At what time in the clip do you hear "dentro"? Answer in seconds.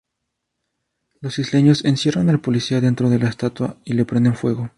2.81-3.11